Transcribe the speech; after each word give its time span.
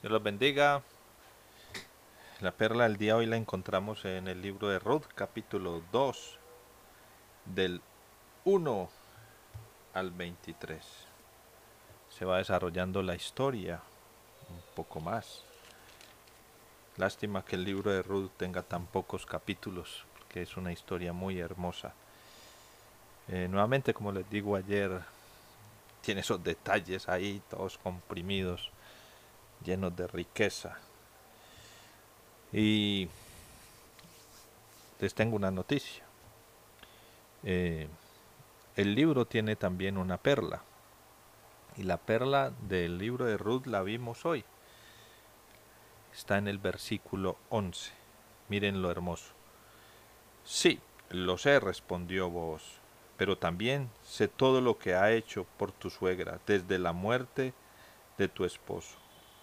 Dios 0.00 0.12
los 0.12 0.22
bendiga. 0.22 0.82
La 2.40 2.52
perla 2.52 2.84
del 2.84 2.96
día 2.96 3.16
hoy 3.16 3.26
la 3.26 3.36
encontramos 3.36 4.06
en 4.06 4.28
el 4.28 4.40
libro 4.40 4.68
de 4.68 4.78
Ruth, 4.78 5.04
capítulo 5.14 5.82
2, 5.92 6.38
del 7.44 7.82
1 8.46 8.88
al 9.92 10.10
23. 10.10 10.82
Se 12.08 12.24
va 12.24 12.38
desarrollando 12.38 13.02
la 13.02 13.14
historia 13.14 13.82
un 14.48 14.62
poco 14.74 15.00
más. 15.00 15.44
Lástima 16.96 17.44
que 17.44 17.56
el 17.56 17.64
libro 17.64 17.90
de 17.90 18.02
Ruth 18.02 18.30
tenga 18.38 18.62
tan 18.62 18.86
pocos 18.86 19.26
capítulos, 19.26 20.06
porque 20.16 20.40
es 20.40 20.56
una 20.56 20.72
historia 20.72 21.12
muy 21.12 21.38
hermosa. 21.40 21.92
Eh, 23.28 23.48
nuevamente, 23.50 23.92
como 23.92 24.12
les 24.12 24.30
digo 24.30 24.56
ayer, 24.56 25.02
tiene 26.00 26.22
esos 26.22 26.42
detalles 26.42 27.06
ahí, 27.06 27.42
todos 27.50 27.76
comprimidos 27.76 28.72
llenos 29.64 29.94
de 29.96 30.06
riqueza. 30.06 30.78
Y 32.52 33.08
les 34.98 35.14
tengo 35.14 35.36
una 35.36 35.50
noticia. 35.50 36.04
Eh, 37.42 37.88
el 38.76 38.94
libro 38.94 39.26
tiene 39.26 39.56
también 39.56 39.96
una 39.96 40.16
perla. 40.16 40.62
Y 41.76 41.84
la 41.84 41.96
perla 41.96 42.52
del 42.68 42.98
libro 42.98 43.24
de 43.24 43.36
Ruth 43.36 43.66
la 43.66 43.82
vimos 43.82 44.26
hoy. 44.26 44.44
Está 46.12 46.38
en 46.38 46.48
el 46.48 46.58
versículo 46.58 47.36
11. 47.50 47.92
Miren 48.48 48.82
lo 48.82 48.90
hermoso. 48.90 49.32
Sí, 50.44 50.80
lo 51.10 51.38
sé, 51.38 51.60
respondió 51.60 52.28
vos, 52.28 52.62
pero 53.16 53.38
también 53.38 53.88
sé 54.02 54.26
todo 54.26 54.60
lo 54.60 54.78
que 54.78 54.94
ha 54.94 55.12
hecho 55.12 55.46
por 55.56 55.70
tu 55.70 55.90
suegra 55.90 56.40
desde 56.46 56.78
la 56.78 56.92
muerte 56.92 57.54
de 58.18 58.28
tu 58.28 58.44
esposo 58.44 58.96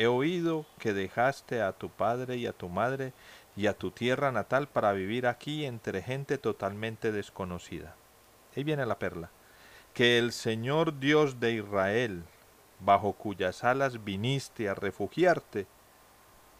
He 0.00 0.06
oído 0.06 0.64
que 0.78 0.94
dejaste 0.94 1.60
a 1.60 1.72
tu 1.72 1.90
padre 1.90 2.36
y 2.38 2.46
a 2.46 2.54
tu 2.54 2.70
madre 2.70 3.12
y 3.54 3.66
a 3.66 3.76
tu 3.76 3.90
tierra 3.90 4.32
natal 4.32 4.66
para 4.66 4.94
vivir 4.94 5.26
aquí 5.26 5.66
entre 5.66 6.00
gente 6.00 6.38
totalmente 6.38 7.12
desconocida. 7.12 7.94
Ahí 8.56 8.64
viene 8.64 8.86
la 8.86 8.98
perla. 8.98 9.28
Que 9.92 10.16
el 10.16 10.32
Señor 10.32 11.00
Dios 11.00 11.38
de 11.38 11.52
Israel, 11.52 12.22
bajo 12.78 13.12
cuyas 13.12 13.62
alas 13.62 14.02
viniste 14.02 14.70
a 14.70 14.74
refugiarte, 14.74 15.66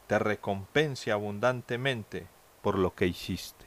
te 0.06 0.18
recompense 0.18 1.10
abundantemente 1.10 2.26
por 2.60 2.78
lo 2.78 2.94
que 2.94 3.06
hiciste. 3.06 3.64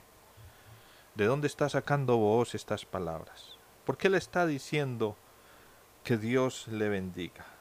¿De 1.15 1.25
dónde 1.25 1.47
está 1.47 1.67
sacando 1.67 2.17
vos 2.17 2.53
estas 2.53 2.85
palabras? 2.85 3.57
¿Por 3.85 3.97
qué 3.97 4.11
le 4.11 4.19
está 4.19 4.45
diciendo 4.45 5.15
que 6.03 6.17
Dios 6.17 6.67
le 6.67 6.89
bendiga? 6.89 7.52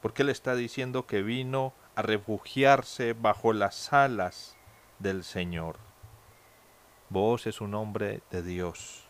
Porque 0.00 0.22
él 0.22 0.28
está 0.28 0.54
diciendo 0.54 1.06
que 1.06 1.22
vino 1.22 1.72
a 1.94 2.02
refugiarse 2.02 3.12
bajo 3.12 3.52
las 3.52 3.92
alas 3.92 4.56
del 4.98 5.24
Señor. 5.24 5.76
Vos 7.10 7.46
es 7.46 7.60
un 7.60 7.74
hombre 7.74 8.20
de 8.30 8.42
Dios. 8.42 9.04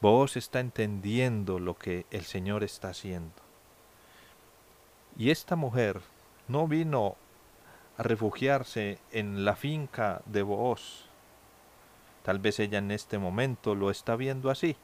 Vos 0.00 0.36
está 0.36 0.60
entendiendo 0.60 1.58
lo 1.58 1.76
que 1.76 2.06
el 2.10 2.24
Señor 2.24 2.64
está 2.64 2.88
haciendo. 2.88 3.34
Y 5.16 5.30
esta 5.30 5.56
mujer 5.56 6.00
no 6.48 6.66
vino 6.66 7.16
a 7.98 8.02
refugiarse 8.02 8.98
en 9.10 9.44
la 9.44 9.54
finca 9.54 10.22
de 10.24 10.42
vos. 10.42 11.08
Tal 12.22 12.38
vez 12.38 12.58
ella 12.60 12.78
en 12.78 12.90
este 12.90 13.18
momento 13.18 13.74
lo 13.74 13.90
está 13.90 14.16
viendo 14.16 14.50
así, 14.50 14.76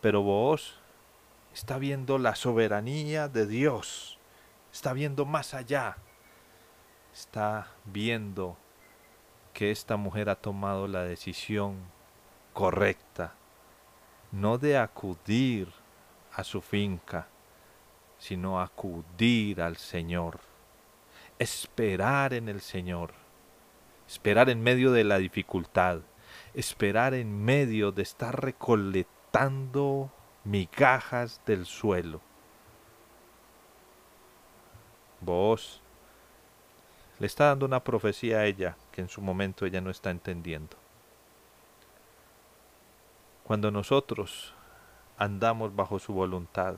pero 0.00 0.22
vos 0.22 0.80
está 1.54 1.78
viendo 1.78 2.18
la 2.18 2.34
soberanía 2.34 3.28
de 3.28 3.46
Dios 3.46 4.15
está 4.76 4.92
viendo 4.92 5.24
más 5.24 5.54
allá, 5.54 5.96
está 7.10 7.68
viendo 7.86 8.58
que 9.54 9.70
esta 9.70 9.96
mujer 9.96 10.28
ha 10.28 10.34
tomado 10.34 10.86
la 10.86 11.02
decisión 11.02 11.78
correcta, 12.52 13.32
no 14.32 14.58
de 14.58 14.76
acudir 14.76 15.72
a 16.34 16.44
su 16.44 16.60
finca, 16.60 17.26
sino 18.18 18.60
acudir 18.60 19.62
al 19.62 19.78
Señor, 19.78 20.40
esperar 21.38 22.34
en 22.34 22.50
el 22.50 22.60
Señor, 22.60 23.14
esperar 24.06 24.50
en 24.50 24.62
medio 24.62 24.92
de 24.92 25.04
la 25.04 25.16
dificultad, 25.16 26.00
esperar 26.52 27.14
en 27.14 27.42
medio 27.42 27.92
de 27.92 28.02
estar 28.02 28.44
recolectando 28.44 30.12
migajas 30.44 31.40
del 31.46 31.64
suelo 31.64 32.25
Vos 35.26 35.80
le 37.18 37.26
está 37.26 37.46
dando 37.46 37.66
una 37.66 37.82
profecía 37.82 38.38
a 38.38 38.46
ella 38.46 38.76
que 38.92 39.00
en 39.00 39.08
su 39.08 39.20
momento 39.20 39.66
ella 39.66 39.80
no 39.80 39.90
está 39.90 40.10
entendiendo. 40.10 40.76
Cuando 43.42 43.72
nosotros 43.72 44.54
andamos 45.18 45.74
bajo 45.74 45.98
su 45.98 46.12
voluntad, 46.12 46.76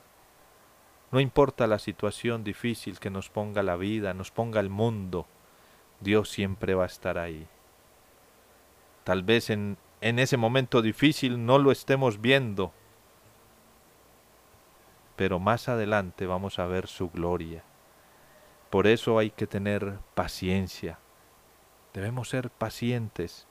no 1.11 1.19
importa 1.19 1.67
la 1.67 1.77
situación 1.77 2.43
difícil 2.43 2.99
que 2.99 3.11
nos 3.11 3.29
ponga 3.29 3.61
la 3.61 3.75
vida, 3.75 4.15
nos 4.15 4.31
ponga 4.31 4.59
el 4.59 4.71
mundo, 4.71 5.27
Dios 5.99 6.29
siempre 6.29 6.73
va 6.73 6.83
a 6.83 6.87
estar 6.87 7.19
ahí. 7.19 7.47
Tal 9.03 9.21
vez 9.21 9.51
en, 9.51 9.77
en 10.01 10.17
ese 10.17 10.37
momento 10.37 10.81
difícil 10.81 11.45
no 11.45 11.59
lo 11.59 11.71
estemos 11.71 12.19
viendo, 12.19 12.73
pero 15.15 15.37
más 15.37 15.69
adelante 15.69 16.25
vamos 16.25 16.57
a 16.57 16.65
ver 16.65 16.87
su 16.87 17.11
gloria. 17.11 17.63
Por 18.69 18.85
eso 18.85 19.17
hay 19.17 19.31
que 19.31 19.47
tener 19.47 19.97
paciencia. 20.13 20.99
Debemos 21.93 22.29
ser 22.29 22.51
pacientes 22.51 23.47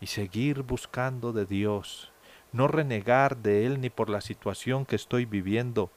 y 0.00 0.06
seguir 0.06 0.62
buscando 0.62 1.32
de 1.32 1.44
Dios, 1.44 2.12
no 2.52 2.68
renegar 2.68 3.38
de 3.38 3.66
Él 3.66 3.80
ni 3.80 3.90
por 3.90 4.08
la 4.08 4.20
situación 4.20 4.86
que 4.86 4.94
estoy 4.94 5.24
viviendo, 5.24 5.90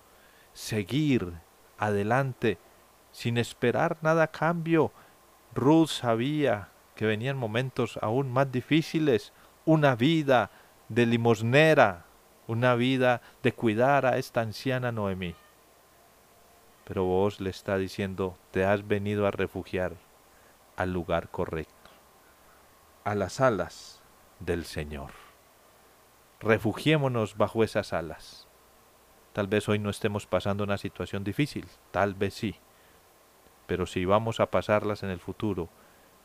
seguir 0.54 1.34
adelante 1.78 2.58
sin 3.12 3.38
esperar 3.38 3.98
nada 4.02 4.24
a 4.24 4.32
cambio. 4.32 4.92
Ruth 5.54 5.90
sabía 5.90 6.70
que 6.96 7.06
venían 7.06 7.38
momentos 7.38 8.00
aún 8.02 8.32
más 8.32 8.52
difíciles, 8.52 9.34
una 9.66 9.96
vida 9.96 10.50
de 10.90 11.06
limosnera, 11.06 12.06
una 12.48 12.74
vida 12.74 13.22
de 13.44 13.54
cuidar 13.54 14.08
a 14.08 14.18
esta 14.18 14.42
anciana 14.42 14.92
Noemí 14.92 15.36
pero 16.86 17.06
vos 17.06 17.40
le 17.40 17.50
está 17.50 17.78
diciendo, 17.78 18.38
te 18.52 18.66
has 18.66 18.88
venido 18.88 19.28
a 19.28 19.32
refugiar 19.32 19.94
al 20.76 20.94
lugar 20.94 21.30
correcto, 21.30 21.90
a 23.04 23.16
las 23.16 23.40
alas 23.40 24.02
del 24.40 24.66
Señor. 24.66 25.12
Refugiémonos 26.40 27.38
bajo 27.38 27.64
esas 27.64 27.94
alas. 27.94 28.48
Tal 29.34 29.48
vez 29.48 29.70
hoy 29.70 29.80
no 29.80 29.90
estemos 29.90 30.26
pasando 30.26 30.64
una 30.64 30.78
situación 30.78 31.24
difícil, 31.24 31.68
tal 31.92 32.16
vez 32.16 32.34
sí, 32.34 32.56
pero 33.68 33.86
si 33.86 34.04
vamos 34.04 34.40
a 34.40 34.52
pasarlas 34.52 35.04
en 35.04 35.10
el 35.10 35.20
futuro, 35.20 35.70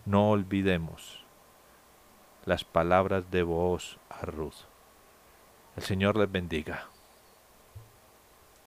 no 0.04 0.30
olvidemos 0.30 1.24
las 2.44 2.64
palabras 2.64 3.30
de 3.30 3.42
vos 3.42 3.98
a 4.08 4.24
Ruth. 4.24 4.66
El 5.76 5.82
Señor 5.82 6.16
les 6.16 6.30
bendiga. 6.30 6.88